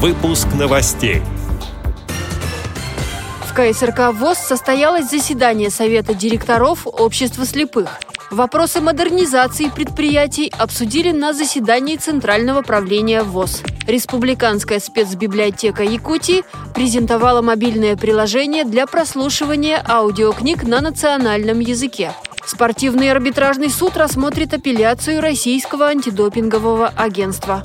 [0.00, 1.22] Выпуск новостей.
[3.42, 7.98] В КСРК ВОЗ состоялось заседание Совета директоров Общества слепых.
[8.30, 13.62] Вопросы модернизации предприятий обсудили на заседании Центрального правления ВОЗ.
[13.88, 16.44] Республиканская спецбиблиотека Якутии
[16.76, 22.12] презентовала мобильное приложение для прослушивания аудиокниг на национальном языке.
[22.46, 27.64] Спортивный арбитражный суд рассмотрит апелляцию Российского антидопингового агентства.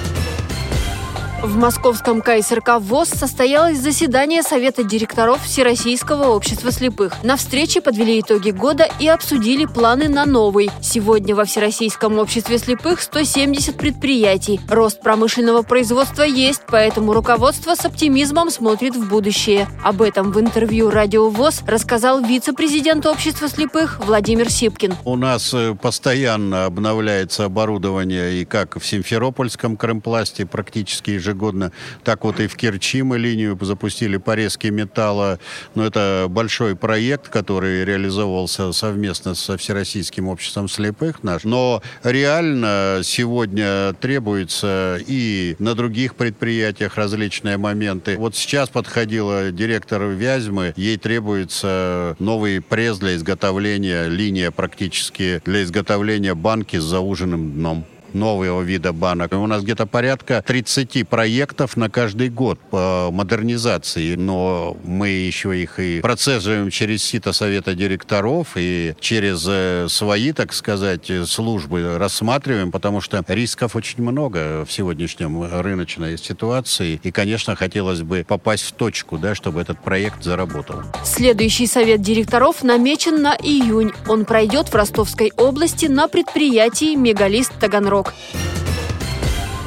[1.43, 7.23] В московском КСРК ВОЗ состоялось заседание Совета директоров Всероссийского общества слепых.
[7.23, 10.69] На встрече подвели итоги года и обсудили планы на новый.
[10.83, 14.59] Сегодня во Всероссийском обществе слепых 170 предприятий.
[14.69, 19.67] Рост промышленного производства есть, поэтому руководство с оптимизмом смотрит в будущее.
[19.83, 24.93] Об этом в интервью «Радио ВОЗ» рассказал вице-президент общества слепых Владимир Сипкин.
[25.05, 31.71] У нас э, постоянно обновляется оборудование и как в Симферопольском Крымпласте практически ежегодно ежегодно.
[32.03, 35.39] Так вот и в Керчи мы линию запустили порезки металла.
[35.75, 41.43] Но это большой проект, который реализовывался совместно со Всероссийским обществом слепых наш.
[41.43, 48.17] Но реально сегодня требуется и на других предприятиях различные моменты.
[48.17, 56.35] Вот сейчас подходила директор Вязьмы, ей требуется новый пресс для изготовления, линия практически для изготовления
[56.35, 59.33] банки с зауженным дном нового вида банок.
[59.33, 65.79] У нас где-то порядка 30 проектов на каждый год по модернизации, но мы еще их
[65.79, 73.01] и процессуем через сито Совета директоров и через э, свои, так сказать, службы рассматриваем, потому
[73.01, 76.99] что рисков очень много в сегодняшнем рыночной ситуации.
[77.03, 80.81] И, конечно, хотелось бы попасть в точку, да, чтобы этот проект заработал.
[81.03, 83.91] Следующий совет директоров намечен на июнь.
[84.07, 88.00] Он пройдет в Ростовской области на предприятии «Мегалист Таганрог».
[88.01, 88.15] Рок.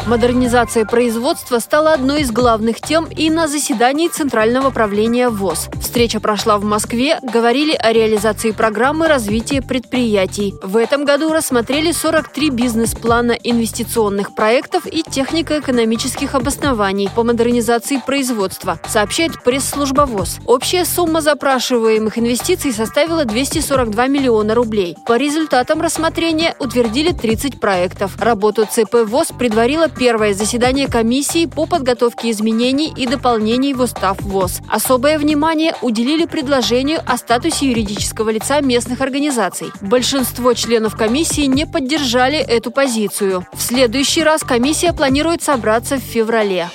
[0.06, 5.70] Модернизация производства стала одной из главных тем и на заседании Центрального правления ВОЗ.
[5.80, 10.54] Встреча прошла в Москве, говорили о реализации программы развития предприятий.
[10.62, 19.42] В этом году рассмотрели 43 бизнес-плана инвестиционных проектов и технико-экономических обоснований по модернизации производства, сообщает
[19.42, 20.38] пресс-служба ВОЗ.
[20.44, 24.98] Общая сумма запрашиваемых инвестиций составила 242 миллиона рублей.
[25.06, 28.20] По результатам рассмотрения утвердили 30 проектов.
[28.20, 34.60] Работу ЦП ВОЗ предварила первое заседание комиссии по подготовке изменений и дополнений в устав ВОЗ.
[34.68, 39.68] Особое внимание уделили предложению о статусе юридического лица местных организаций.
[39.80, 43.46] Большинство членов комиссии не поддержали эту позицию.
[43.52, 46.68] В следующий раз комиссия планирует собраться в феврале.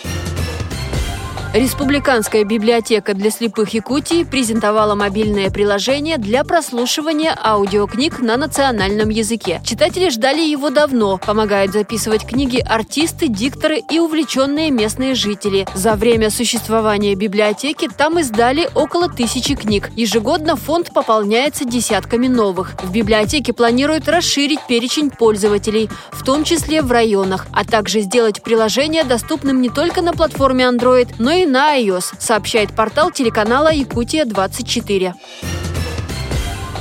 [1.54, 9.60] Республиканская библиотека для слепых Якутии презентовала мобильное приложение для прослушивания аудиокниг на национальном языке.
[9.66, 11.18] Читатели ждали его давно.
[11.18, 15.68] Помогают записывать книги артисты, дикторы и увлеченные местные жители.
[15.74, 19.90] За время существования библиотеки там издали около тысячи книг.
[19.96, 22.76] Ежегодно фонд пополняется десятками новых.
[22.84, 29.04] В библиотеке планируют расширить перечень пользователей, в том числе в районах, а также сделать приложение
[29.04, 35.14] доступным не только на платформе Android, но и и на iOS, сообщает портал телеканала «Якутия-24».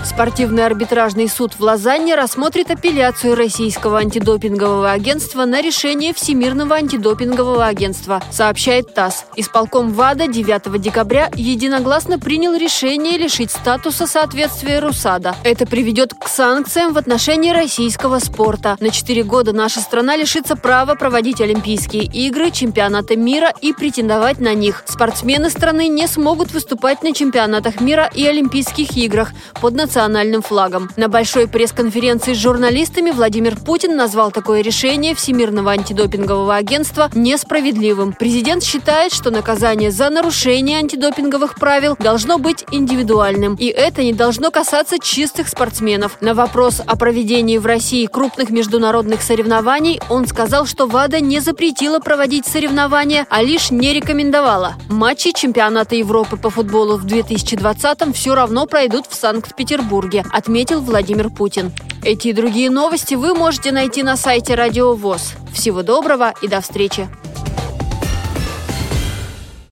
[0.09, 8.23] Спортивный арбитражный суд в Лозанне рассмотрит апелляцию Российского антидопингового агентства на решение Всемирного антидопингового агентства,
[8.31, 9.27] сообщает ТАСС.
[9.37, 15.37] Исполком ВАДА 9 декабря единогласно принял решение лишить статуса соответствия РУСАДА.
[15.45, 18.79] Это приведет к санкциям в отношении российского спорта.
[18.81, 24.55] На 4 года наша страна лишится права проводить Олимпийские игры, чемпионаты мира и претендовать на
[24.55, 24.85] них.
[24.87, 30.89] Спортсмены страны не смогут выступать на чемпионатах мира и Олимпийских играх под национальным национальным флагом.
[30.97, 38.13] На большой пресс-конференции с журналистами Владимир Путин назвал такое решение Всемирного антидопингового агентства несправедливым.
[38.13, 43.57] Президент считает, что наказание за нарушение антидопинговых правил должно быть индивидуальным.
[43.57, 46.19] И это не должно касаться чистых спортсменов.
[46.21, 51.99] На вопрос о проведении в России крупных международных соревнований он сказал, что ВАДА не запретила
[51.99, 54.77] проводить соревнования, а лишь не рекомендовала.
[54.89, 59.78] Матчи чемпионата Европы по футболу в 2020 все равно пройдут в Санкт-Петербурге.
[59.79, 61.71] Петербурге, отметил Владимир Путин.
[62.03, 65.35] Эти и другие новости вы можете найти на сайте Радио ВОЗ.
[65.53, 67.09] Всего доброго и до встречи!